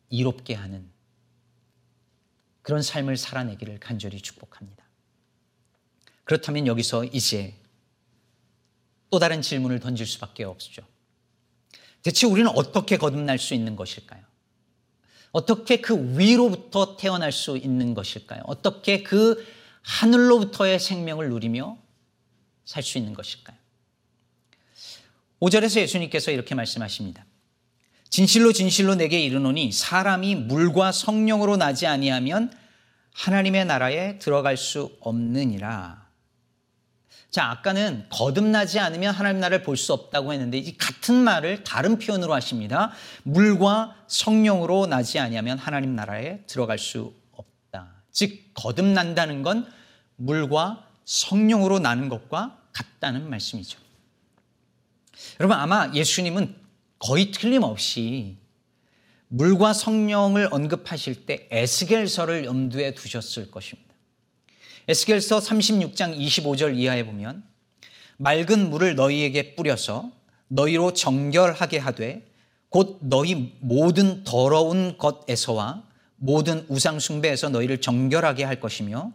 이롭게 0.10 0.54
하는 0.54 0.92
그런 2.62 2.82
삶을 2.82 3.18
살아내기를 3.18 3.80
간절히 3.80 4.22
축복합니다. 4.22 4.84
그렇다면 6.26 6.68
여기서 6.68 7.06
이제 7.06 7.56
또 9.10 9.20
다른 9.20 9.42
질문을 9.42 9.80
던질 9.80 10.06
수밖에 10.06 10.44
없죠. 10.44 10.93
대체 12.04 12.28
우리는 12.28 12.50
어떻게 12.54 12.98
거듭날 12.98 13.40
수 13.40 13.54
있는 13.54 13.76
것일까요? 13.76 14.22
어떻게 15.32 15.78
그 15.78 16.18
위로부터 16.18 16.96
태어날 16.98 17.32
수 17.32 17.58
있는 17.58 17.94
것일까요? 17.94 18.44
어떻게 18.46 19.02
그 19.02 19.44
하늘로부터의 19.82 20.80
생명을 20.80 21.30
누리며 21.30 21.78
살 22.66 22.84
수 22.84 22.98
있는 22.98 23.14
것일까요? 23.14 23.58
5절에서 25.42 25.82
예수님께서 25.82 26.32
이렇게 26.32 26.56
말씀하십니다. 26.56 27.26
진실로 28.10 28.54
진실로 28.54 28.96
내게 28.96 29.20
이르노니 29.20 29.72
사람이 29.72 30.36
물과 30.36 30.92
성령으로 30.92 31.58
나지 31.58 31.88
아니하면 31.88 32.54
하나님의 33.14 33.66
나라에 33.66 34.20
들어갈 34.20 34.56
수 34.56 34.96
없느니라. 35.00 36.03
자, 37.34 37.46
아까는 37.50 38.06
거듭나지 38.10 38.78
않으면 38.78 39.12
하나님 39.12 39.40
나라를 39.42 39.64
볼 39.64 39.76
수 39.76 39.92
없다고 39.92 40.34
했는데 40.34 40.60
이 40.60 40.78
같은 40.78 41.16
말을 41.16 41.64
다른 41.64 41.98
표현으로 41.98 42.32
하십니다. 42.32 42.92
물과 43.24 43.96
성령으로 44.08 44.86
나지 44.86 45.18
아니하면 45.18 45.58
하나님 45.58 45.96
나라에 45.96 46.46
들어갈 46.46 46.78
수즉 46.78 47.12
거듭난다는 48.54 49.42
건 49.42 49.66
물과 50.18 50.88
성령으로 51.06 51.80
나는 51.80 52.08
것과 52.08 52.60
같다는 52.72 53.28
말씀이죠. 53.28 53.80
여러분 55.40 55.58
아마 55.58 55.92
예수님은 55.92 56.56
거의 57.00 57.32
틀림없이 57.32 58.38
물과 59.30 59.74
성령을 59.74 60.50
언급하실 60.52 61.26
때 61.26 61.48
에스겔서를 61.50 62.46
염두에 62.46 62.94
두셨을 62.94 63.50
것입니다. 63.50 63.83
에스겔서 64.88 65.40
36장 65.40 66.18
25절 66.18 66.78
이하에 66.78 67.06
보면 67.06 67.44
맑은 68.18 68.70
물을 68.70 68.96
너희에게 68.96 69.56
뿌려서 69.56 70.12
너희로 70.50 70.94
정결하게 70.94 71.78
하되 71.78 72.26
곧 72.70 73.00
너희 73.02 73.54
모든 73.60 74.24
더러운 74.24 74.98
것에서와 74.98 75.84
모든 76.16 76.66
우상 76.70 77.00
숭배에서 77.00 77.50
너희를 77.50 77.82
정결하게 77.82 78.44
할 78.44 78.60
것이며 78.60 79.12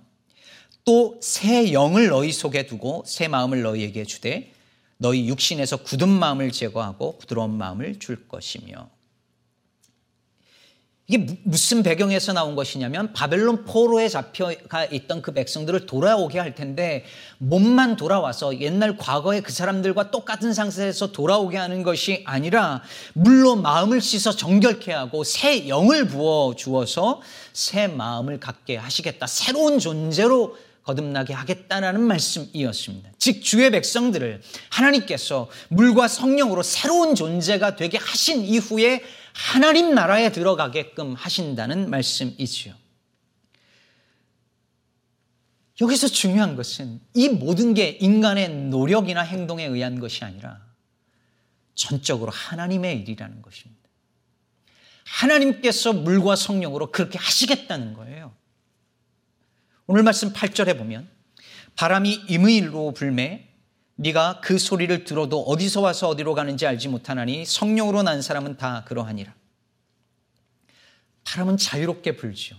또 0.84 1.18
새 1.20 1.72
영을 1.72 2.08
너희 2.08 2.32
속에 2.32 2.66
두고 2.66 3.04
새 3.06 3.28
마음을 3.28 3.62
너희에게 3.62 4.04
주되 4.04 4.52
너희 4.96 5.28
육신에서 5.28 5.78
굳은 5.78 6.08
마음을 6.08 6.50
제거하고 6.50 7.18
부드러운 7.18 7.56
마음을 7.56 7.98
줄 7.98 8.26
것이며 8.26 8.88
이게 11.10 11.38
무슨 11.42 11.82
배경에서 11.82 12.34
나온 12.34 12.54
것이냐면 12.54 13.14
바벨론 13.14 13.64
포로에 13.64 14.10
잡혀가 14.10 14.84
있던 14.92 15.22
그 15.22 15.32
백성들을 15.32 15.86
돌아오게 15.86 16.38
할 16.38 16.54
텐데 16.54 17.06
몸만 17.38 17.96
돌아와서 17.96 18.60
옛날 18.60 18.98
과거의 18.98 19.40
그 19.40 19.50
사람들과 19.50 20.10
똑같은 20.10 20.52
상태에서 20.52 21.12
돌아오게 21.12 21.56
하는 21.56 21.82
것이 21.82 22.22
아니라 22.26 22.82
물로 23.14 23.56
마음을 23.56 24.02
씻어 24.02 24.32
정결케 24.32 24.92
하고 24.92 25.24
새 25.24 25.66
영을 25.68 26.06
부어 26.06 26.54
주어서 26.56 27.22
새 27.54 27.86
마음을 27.86 28.38
갖게 28.38 28.76
하시겠다. 28.76 29.26
새로운 29.26 29.78
존재로 29.78 30.58
거듭나게 30.84 31.32
하겠다라는 31.32 32.02
말씀이었습니다. 32.02 33.10
즉 33.18 33.42
주의 33.42 33.70
백성들을 33.70 34.42
하나님께서 34.70 35.48
물과 35.68 36.08
성령으로 36.08 36.62
새로운 36.62 37.14
존재가 37.14 37.76
되게 37.76 37.96
하신 37.96 38.42
이후에 38.42 39.02
하나님 39.38 39.94
나라에 39.94 40.32
들어가게끔 40.32 41.14
하신다는 41.14 41.90
말씀이지요. 41.90 42.74
여기서 45.80 46.08
중요한 46.08 46.56
것은 46.56 47.00
이 47.14 47.28
모든 47.28 47.72
게 47.72 47.90
인간의 48.00 48.48
노력이나 48.48 49.22
행동에 49.22 49.64
의한 49.64 50.00
것이 50.00 50.24
아니라 50.24 50.60
전적으로 51.76 52.32
하나님의 52.32 52.98
일이라는 52.98 53.40
것입니다. 53.40 53.88
하나님께서 55.04 55.92
물과 55.92 56.34
성령으로 56.34 56.90
그렇게 56.90 57.16
하시겠다는 57.16 57.94
거예요. 57.94 58.34
오늘 59.86 60.02
말씀 60.02 60.32
8절에 60.32 60.76
보면 60.76 61.08
바람이 61.76 62.24
임의로 62.28 62.92
불매 62.92 63.47
네가 64.00 64.40
그 64.40 64.58
소리를 64.58 65.02
들어도 65.02 65.42
어디서 65.42 65.80
와서 65.80 66.08
어디로 66.08 66.34
가는지 66.34 66.66
알지 66.66 66.86
못하나니 66.86 67.44
성령으로 67.44 68.04
난 68.04 68.22
사람은 68.22 68.56
다 68.56 68.84
그러하니라. 68.86 69.34
바람은 71.24 71.56
자유롭게 71.56 72.16
불지요. 72.16 72.56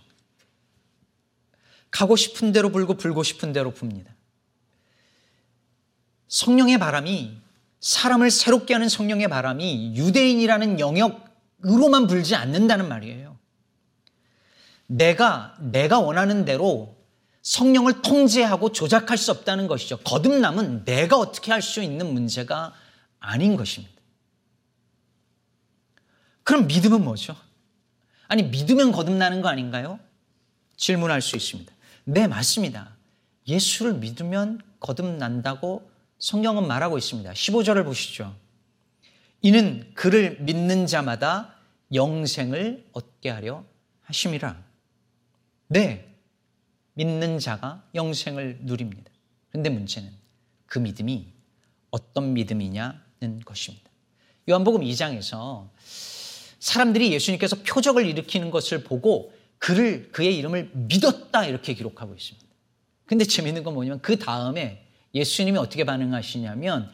가고 1.92 2.18
싶은 2.18 2.52
대로 2.52 2.72
불고 2.72 2.96
불고 2.96 3.24
싶은 3.24 3.54
대로 3.54 3.74
붑니다. 3.74 4.14
성령의 6.28 6.78
바람이 6.78 7.42
사람을 7.80 8.32
새롭게 8.32 8.74
하는 8.74 8.90
성령의 8.90 9.30
바람이 9.30 9.96
유대인이라는 9.96 10.82
영역으로만 10.82 12.08
불지 12.08 12.36
않는다는 12.36 12.90
말이에요. 12.90 13.38
내가 14.88 15.56
내가 15.62 16.02
원하는 16.02 16.44
대로 16.44 16.99
성령을 17.50 18.04
통제하고 18.04 18.72
조작할 18.72 19.18
수 19.18 19.32
없다는 19.32 19.66
것이죠. 19.66 19.98
거듭남은 19.98 20.86
내가 20.86 21.18
어떻게 21.18 21.52
할 21.52 21.64
수 21.64 21.82
있는 21.82 22.14
문제가 22.14 22.76
아닌 23.20 23.58
것입니다. 23.58 23.96
그럼 26.44 26.68
믿음은 26.68 27.04
뭐죠? 27.04 27.36
아니, 28.28 28.44
믿으면 28.44 28.92
거듭나는 28.92 29.42
거 29.42 29.50
아닌가요? 29.50 30.00
질문할 30.78 31.24
수 31.24 31.36
있습니다. 31.36 31.74
네, 32.04 32.28
맞습니다. 32.28 32.96
예수를 33.48 33.96
믿으면 33.96 34.62
거듭난다고 34.80 35.90
성경은 36.20 36.68
말하고 36.68 37.00
있습니다. 37.00 37.34
15절을 37.34 37.84
보시죠. 37.84 38.36
이는 39.42 39.92
그를 39.96 40.38
믿는 40.42 40.86
자마다 40.86 41.56
영생을 41.96 42.86
얻게 42.92 43.32
하려 43.32 43.64
하심이라. 44.04 44.56
네, 45.70 46.09
믿는 47.00 47.40
자가 47.40 47.82
영생을 47.96 48.60
누립니다. 48.64 49.10
그런데 49.50 49.70
문제는 49.70 50.12
그 50.66 50.80
믿음이 50.80 51.28
어떤 51.92 52.34
믿음이냐는 52.34 53.40
것입니다. 53.46 53.90
요한복음 54.50 54.82
2장에서 54.82 55.70
사람들이 56.60 57.14
예수님께서 57.14 57.56
표적을 57.66 58.06
일으키는 58.06 58.52
것을 58.52 58.84
보고 58.84 59.34
그를 59.60 60.12
그의 60.12 60.38
이름을 60.38 60.72
믿었다 60.74 61.46
이렇게 61.46 61.74
기록하고 61.74 62.16
있습니다. 62.16 62.46
근데 63.06 63.24
재미있는 63.24 63.64
건 63.64 63.76
뭐냐면 63.76 64.02
그 64.02 64.20
다음에 64.20 64.86
예수님이 65.16 65.58
어떻게 65.58 65.86
반응하시냐면 65.86 66.92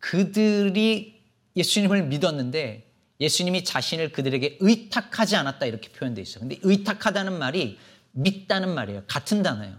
그들이 0.00 1.22
예수님을 1.54 2.06
믿었는데 2.06 2.84
예수님이 3.20 3.62
자신을 3.62 4.10
그들에게 4.10 4.58
의탁하지 4.60 5.36
않았다 5.36 5.66
이렇게 5.66 5.90
표현되어 5.90 6.22
있어요. 6.22 6.40
근데 6.40 6.58
의탁하다는 6.62 7.38
말이 7.38 7.78
믿다는 8.16 8.74
말이에요. 8.74 9.02
같은 9.06 9.42
단어예요. 9.42 9.76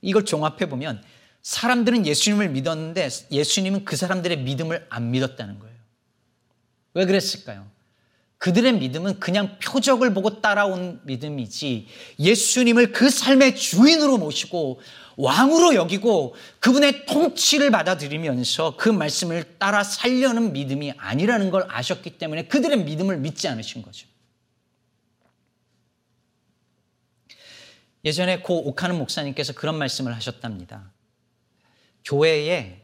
이걸 0.00 0.24
종합해 0.24 0.68
보면 0.68 1.02
사람들은 1.42 2.06
예수님을 2.06 2.48
믿었는데 2.50 3.08
예수님은 3.30 3.84
그 3.84 3.96
사람들의 3.96 4.38
믿음을 4.38 4.86
안 4.88 5.10
믿었다는 5.10 5.58
거예요. 5.58 5.74
왜 6.94 7.04
그랬을까요? 7.06 7.66
그들의 8.38 8.74
믿음은 8.74 9.20
그냥 9.20 9.58
표적을 9.58 10.12
보고 10.12 10.40
따라온 10.40 11.00
믿음이지 11.04 11.86
예수님을 12.18 12.92
그 12.92 13.10
삶의 13.10 13.56
주인으로 13.56 14.18
모시고 14.18 14.80
왕으로 15.16 15.74
여기고 15.74 16.34
그분의 16.60 17.06
통치를 17.06 17.70
받아들이면서 17.70 18.76
그 18.76 18.88
말씀을 18.88 19.58
따라 19.58 19.82
살려는 19.82 20.52
믿음이 20.52 20.92
아니라는 20.96 21.50
걸 21.50 21.66
아셨기 21.68 22.18
때문에 22.18 22.46
그들의 22.46 22.84
믿음을 22.84 23.18
믿지 23.18 23.48
않으신 23.48 23.82
거죠. 23.82 24.06
예전에 28.04 28.40
고 28.42 28.68
옥하는 28.68 28.98
목사님께서 28.98 29.54
그런 29.54 29.76
말씀을 29.76 30.14
하셨답니다. 30.14 30.92
교회에 32.04 32.82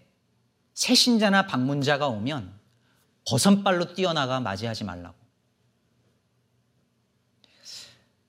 새 0.73 0.95
신자나 0.95 1.47
방문자가 1.47 2.09
오면 2.09 2.59
버선발로 3.29 3.95
뛰어나가 3.95 4.41
맞이하지 4.41 4.85
말라고. 4.85 5.19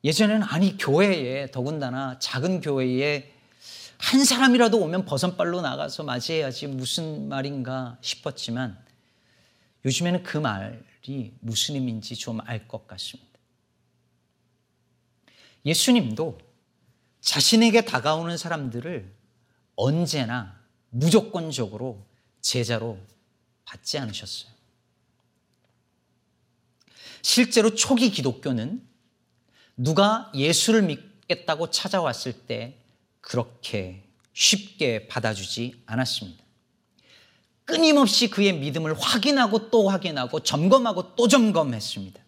예전에는 0.03 0.43
아니 0.43 0.77
교회에 0.77 1.51
더군다나 1.51 2.19
작은 2.19 2.59
교회에 2.61 3.31
한 3.97 4.25
사람이라도 4.25 4.79
오면 4.81 5.05
버선발로 5.05 5.61
나가서 5.61 6.03
맞이해야지 6.03 6.67
무슨 6.67 7.29
말인가 7.29 7.97
싶었지만 8.01 8.83
요즘에는 9.85 10.23
그 10.23 10.37
말이 10.37 11.33
무슨 11.39 11.75
의미인지 11.75 12.15
좀 12.15 12.41
알 12.41 12.67
것 12.67 12.87
같습니다. 12.87 13.29
예수님도 15.63 16.39
자신에게 17.21 17.85
다가오는 17.85 18.35
사람들을 18.37 19.11
언제나 19.75 20.59
무조건적으로 20.89 22.03
제자로 22.41 22.97
받지 23.63 23.97
않으셨어요. 23.97 24.51
실제로 27.21 27.75
초기 27.75 28.09
기독교는 28.09 28.85
누가 29.77 30.31
예수를 30.35 30.81
믿겠다고 30.81 31.69
찾아왔을 31.71 32.33
때 32.33 32.77
그렇게 33.21 34.03
쉽게 34.33 35.07
받아주지 35.07 35.81
않았습니다. 35.85 36.43
끊임없이 37.65 38.29
그의 38.29 38.53
믿음을 38.53 38.99
확인하고 38.99 39.69
또 39.69 39.87
확인하고 39.87 40.41
점검하고 40.41 41.15
또 41.15 41.27
점검했습니다. 41.27 42.20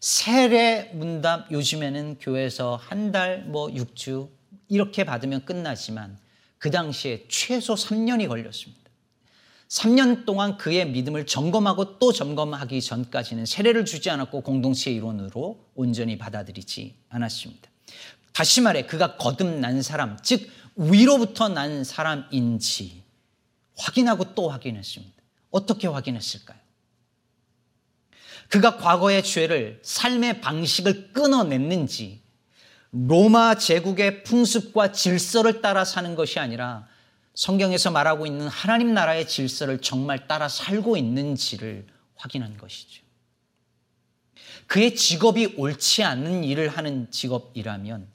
세례 0.00 0.90
문답 0.94 1.50
요즘에는 1.50 2.18
교회에서 2.20 2.76
한 2.76 3.12
달 3.12 3.44
뭐 3.46 3.68
6주 3.68 4.28
이렇게 4.68 5.04
받으면 5.04 5.44
끝나지만 5.44 6.18
그 6.58 6.70
당시에 6.70 7.24
최소 7.28 7.74
3년이 7.74 8.28
걸렸습니다. 8.28 8.78
3년 9.68 10.24
동안 10.24 10.56
그의 10.56 10.88
믿음을 10.90 11.26
점검하고 11.26 11.98
또 11.98 12.12
점검하기 12.12 12.80
전까지는 12.80 13.44
세례를 13.44 13.84
주지 13.84 14.08
않았고 14.10 14.40
공동체 14.40 14.90
일원으로 14.90 15.62
온전히 15.74 16.16
받아들이지 16.16 16.94
않았습니다. 17.10 17.68
다시 18.32 18.60
말해 18.60 18.86
그가 18.86 19.16
거듭난 19.16 19.82
사람, 19.82 20.16
즉 20.22 20.48
위로부터 20.76 21.48
난 21.48 21.84
사람인지 21.84 23.02
확인하고 23.76 24.34
또 24.34 24.48
확인했습니다. 24.48 25.14
어떻게 25.50 25.86
확인했을까요? 25.88 26.58
그가 28.48 28.76
과거의 28.76 29.22
죄를 29.22 29.80
삶의 29.82 30.40
방식을 30.40 31.12
끊어냈는지 31.12 32.22
로마 32.90 33.56
제국의 33.56 34.24
풍습과 34.24 34.92
질서를 34.92 35.60
따라 35.60 35.84
사는 35.84 36.14
것이 36.14 36.38
아니라 36.38 36.88
성경에서 37.34 37.90
말하고 37.90 38.26
있는 38.26 38.48
하나님 38.48 38.94
나라의 38.94 39.28
질서를 39.28 39.80
정말 39.80 40.26
따라 40.26 40.48
살고 40.48 40.96
있는지를 40.96 41.86
확인한 42.16 42.56
것이죠. 42.56 43.02
그의 44.66 44.94
직업이 44.96 45.54
옳지 45.56 46.02
않는 46.02 46.44
일을 46.44 46.68
하는 46.68 47.10
직업이라면 47.10 48.08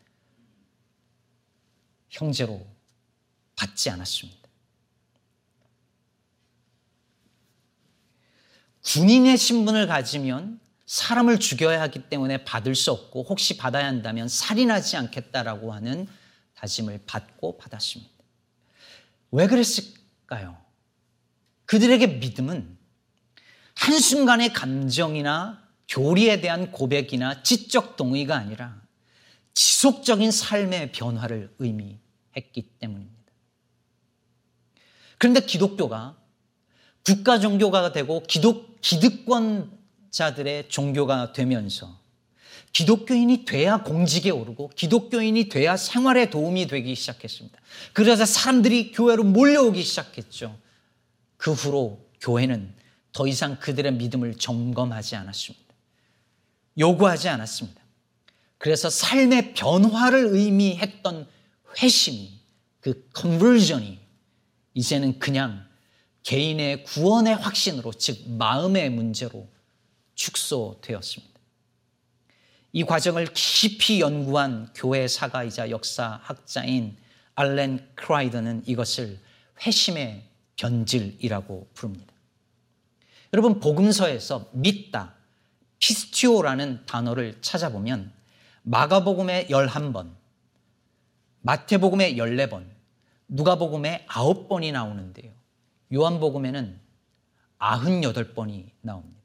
형제로 2.10 2.66
받지 3.56 3.90
않았습니다. 3.90 4.43
군인의 8.94 9.38
신분을 9.40 9.88
가지면 9.88 10.60
사람을 10.86 11.40
죽여야 11.40 11.82
하기 11.82 12.10
때문에 12.10 12.44
받을 12.44 12.76
수 12.76 12.92
없고 12.92 13.24
혹시 13.24 13.58
받아야 13.58 13.88
한다면 13.88 14.28
살인하지 14.28 14.98
않겠다라고 14.98 15.74
하는 15.74 16.08
다짐을 16.54 17.02
받고 17.08 17.58
받았습니다. 17.58 18.12
왜 19.32 19.48
그랬을까요? 19.48 20.56
그들에게 21.66 22.06
믿음은 22.06 22.78
한순간의 23.74 24.54
감정이나 24.54 25.64
교리에 25.88 26.40
대한 26.40 26.72
고백이나 26.72 27.42
지적 27.42 27.98
동의가 27.98 28.36
아니라 28.36 28.80
지속적인 29.56 30.30
삶의 30.30 30.92
변화를 30.92 31.52
의미했기 31.58 32.78
때문입니다. 32.80 33.34
그런데 35.18 35.40
기독교가 35.40 36.23
국가 37.04 37.40
종교가 37.40 37.92
되고 37.92 38.24
기독, 38.24 38.80
기득권자들의 38.82 40.70
종교가 40.70 41.34
되면서 41.34 42.02
기독교인이 42.72 43.46
돼야 43.46 43.84
공직에 43.84 44.32
오르고 44.32 44.70
기독교인이 44.76 45.50
돼야 45.50 45.78
생활에 45.78 46.30
도움이 46.30 46.68
되기 46.68 46.96
시작했습니다. 46.96 47.60
그래서 47.94 48.26
사람들이 48.26 48.92
교회로 48.92 49.24
몰려오기 49.24 49.84
시작했죠. 49.84 50.58
그 51.38 51.52
후로 51.52 52.00
교회는 52.20 52.74
더 53.12 53.28
이상 53.28 53.60
그들의 53.60 53.94
믿음을 53.94 54.36
점검하지 54.36 55.16
않았습니다. 55.16 55.64
요구하지 56.80 57.30
않았습니다. 57.30 57.82
그래서 58.58 58.90
삶의 58.90 59.54
변화를 59.54 60.26
의미했던 60.32 61.28
회심이 61.82 62.40
그 62.80 63.08
컨버전이 63.14 64.00
이제는 64.74 65.20
그냥 65.20 65.68
개인의 66.24 66.84
구원의 66.86 67.36
확신으로 67.36 67.94
즉 67.94 68.30
마음의 68.30 68.90
문제로 68.90 69.48
축소되었습니다. 70.16 71.34
이 72.72 72.84
과정을 72.84 73.28
깊이 73.34 74.00
연구한 74.00 74.70
교회 74.74 75.08
사가이자 75.08 75.70
역사학자인 75.70 76.98
알렌 77.36 77.88
크라이더는 77.96 78.64
이것을 78.66 79.20
회심의 79.66 80.24
변질이라고 80.56 81.70
부릅니다. 81.74 82.14
여러분 83.34 83.60
복음서에서 83.60 84.50
믿다, 84.54 85.16
피스티오라는 85.80 86.86
단어를 86.86 87.38
찾아보면 87.42 88.12
마가복음에 88.64 89.48
11번, 89.48 90.12
마태복음에 91.42 92.16
14번, 92.16 92.66
누가복음에 93.28 94.06
9번이 94.08 94.72
나오는데요. 94.72 95.33
요한복음에는 95.94 96.80
98번이 97.60 98.70
나옵니다. 98.82 99.20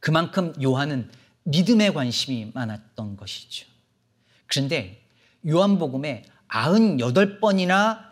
그만큼 0.00 0.52
요한은 0.62 1.10
믿음에 1.44 1.92
관심이 1.92 2.50
많았던 2.54 3.16
것이죠. 3.16 3.66
그런데 4.46 5.02
요한복음에 5.46 6.24
98번이나 6.48 8.06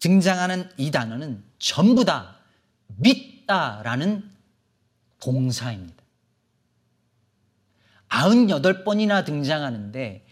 등장하는 0.00 0.68
이 0.76 0.90
단어는 0.90 1.44
전부 1.58 2.04
다 2.04 2.36
믿다라는 2.96 4.30
동사입니다. 5.20 6.00
98번이나 8.08 9.24
등장하는데 9.24 10.26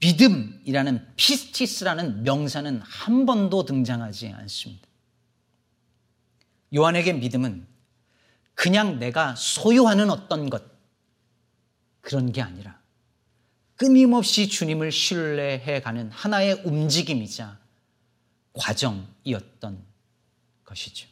믿음이라는 0.00 1.06
피스티스라는 1.16 2.22
명사는 2.22 2.80
한 2.82 3.26
번도 3.26 3.64
등장하지 3.64 4.28
않습니다. 4.28 4.91
요한에게 6.74 7.14
믿음은 7.14 7.66
그냥 8.54 8.98
내가 8.98 9.34
소유하는 9.34 10.10
어떤 10.10 10.50
것, 10.50 10.62
그런 12.00 12.32
게 12.32 12.42
아니라 12.42 12.80
끊임없이 13.76 14.48
주님을 14.48 14.92
신뢰해 14.92 15.80
가는 15.80 16.10
하나의 16.10 16.62
움직임이자 16.64 17.58
과정이었던 18.52 19.84
것이죠. 20.64 21.08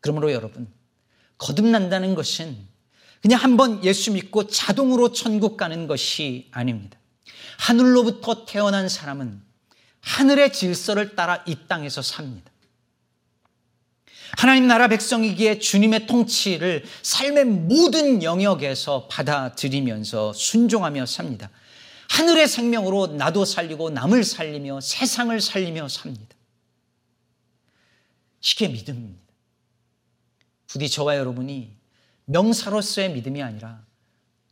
그러므로 0.00 0.32
여러분, 0.32 0.72
거듭난다는 1.38 2.14
것은 2.14 2.56
그냥 3.22 3.40
한번 3.40 3.84
예수 3.84 4.12
믿고 4.12 4.48
자동으로 4.48 5.12
천국 5.12 5.56
가는 5.56 5.86
것이 5.86 6.48
아닙니다. 6.50 6.98
하늘로부터 7.58 8.44
태어난 8.44 8.88
사람은 8.88 9.40
하늘의 10.00 10.52
질서를 10.52 11.16
따라 11.16 11.42
이 11.46 11.56
땅에서 11.66 12.02
삽니다. 12.02 12.50
하나님 14.36 14.66
나라 14.66 14.88
백성이기에 14.88 15.58
주님의 15.58 16.06
통치를 16.06 16.84
삶의 17.02 17.44
모든 17.44 18.22
영역에서 18.22 19.08
받아들이면서 19.08 20.32
순종하며 20.32 21.06
삽니다. 21.06 21.50
하늘의 22.10 22.48
생명으로 22.48 23.08
나도 23.08 23.44
살리고 23.44 23.90
남을 23.90 24.24
살리며 24.24 24.80
세상을 24.80 25.40
살리며 25.40 25.88
삽니다. 25.88 26.34
이게 28.42 28.68
믿음입니다. 28.68 29.24
부디 30.66 30.88
저와 30.88 31.16
여러분이 31.16 31.76
명사로서의 32.26 33.12
믿음이 33.12 33.42
아니라 33.42 33.84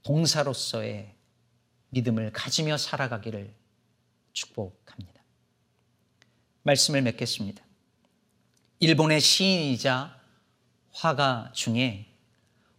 동사로서의 0.02 1.14
믿음을 1.90 2.32
가지며 2.32 2.78
살아가기를 2.78 3.52
축복합니다. 4.32 5.22
말씀을 6.62 7.02
맺겠습니다. 7.02 7.62
일본의 8.82 9.20
시인이자 9.20 10.20
화가 10.90 11.52
중에 11.54 12.06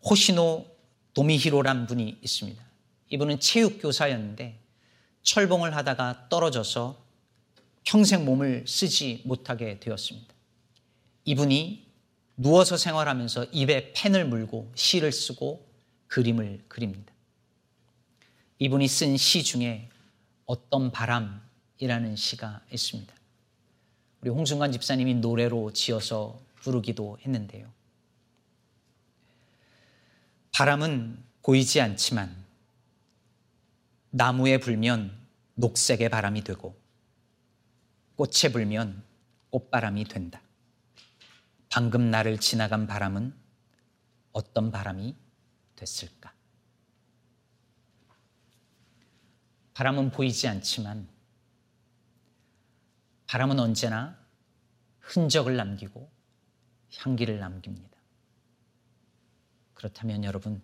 호시노 0.04 0.66
도미히로란 1.14 1.88
분이 1.88 2.18
있습니다. 2.22 2.62
이분은 3.08 3.40
체육교사였는데 3.40 4.60
철봉을 5.22 5.74
하다가 5.74 6.28
떨어져서 6.28 7.02
평생 7.86 8.26
몸을 8.26 8.66
쓰지 8.68 9.22
못하게 9.24 9.80
되었습니다. 9.80 10.28
이분이 11.24 11.88
누워서 12.36 12.76
생활하면서 12.76 13.46
입에 13.54 13.94
펜을 13.94 14.26
물고 14.26 14.74
시를 14.76 15.14
쓰고 15.14 15.66
그림을 16.08 16.66
그립니다. 16.68 17.14
이분이 18.60 18.90
쓴 18.90 19.16
시 19.16 19.42
중에 19.42 19.88
어떤 20.48 20.92
바람이라는 20.92 22.18
시가 22.18 22.60
있습니다. 22.74 23.23
우리 24.24 24.30
홍순관 24.30 24.72
집사님이 24.72 25.16
노래로 25.16 25.74
지어서 25.74 26.40
부르기도 26.56 27.18
했는데요. 27.20 27.70
바람은 30.54 31.22
보이지 31.42 31.82
않지만 31.82 32.34
나무에 34.12 34.60
불면 34.60 35.14
녹색의 35.56 36.08
바람이 36.08 36.46
되고 36.46 36.74
꽃에 38.16 38.54
불면 38.54 39.04
꽃바람이 39.50 40.06
된다. 40.06 40.42
방금 41.68 42.10
나를 42.10 42.38
지나간 42.38 42.88
바람은 42.88 43.34
어떤 44.32 44.72
바람이 44.72 45.18
됐을까? 45.76 46.32
바람은 49.74 50.12
보이지 50.12 50.48
않지만 50.48 51.13
바람은 53.34 53.60
언제나 53.60 54.16
흔적을 55.00 55.58
남기고 55.58 56.08
향기를 56.98 57.40
남깁니다. 57.40 57.98
그렇다면 59.74 60.24
여러분, 60.24 60.62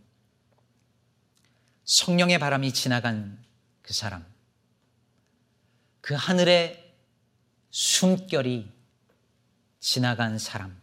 성령의 1.84 2.38
바람이 2.38 2.71
지나간 2.71 3.43
그 3.82 3.95
사람, 3.95 4.23
그 6.01 6.13
하늘의 6.13 6.93
숨결이 7.71 8.71
지나간 9.79 10.38
사람, 10.38 10.79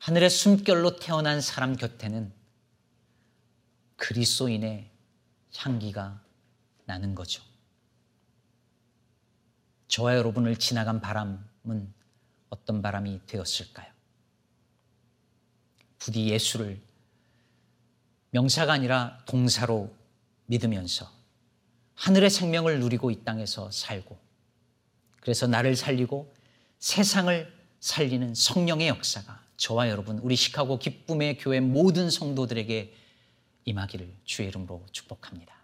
하늘의 0.00 0.28
숨결로 0.28 0.96
태어난 0.96 1.40
사람 1.40 1.76
곁에는 1.76 2.30
그리스도인의 3.96 4.90
향기가 5.56 6.22
나는 6.84 7.14
거죠. 7.14 7.42
저와 9.94 10.16
여러분을 10.16 10.56
지나간 10.56 11.00
바람은 11.00 11.94
어떤 12.48 12.82
바람이 12.82 13.20
되었을까요? 13.28 13.86
부디 16.00 16.30
예수를 16.30 16.82
명사가 18.30 18.72
아니라 18.72 19.22
동사로 19.26 19.94
믿으면서 20.46 21.08
하늘의 21.94 22.28
생명을 22.28 22.80
누리고 22.80 23.12
이 23.12 23.22
땅에서 23.22 23.70
살고 23.70 24.18
그래서 25.20 25.46
나를 25.46 25.76
살리고 25.76 26.34
세상을 26.80 27.56
살리는 27.78 28.34
성령의 28.34 28.88
역사가 28.88 29.44
저와 29.56 29.90
여러분 29.90 30.18
우리 30.18 30.34
시카고 30.34 30.80
기쁨의 30.80 31.38
교회 31.38 31.60
모든 31.60 32.10
성도들에게 32.10 32.92
임하기를 33.66 34.12
주의 34.24 34.48
이름으로 34.48 34.84
축복합니다. 34.90 35.63